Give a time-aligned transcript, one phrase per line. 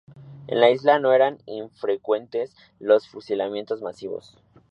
[0.47, 4.35] En la isla no eran infrecuentes los fusilamientos masivos.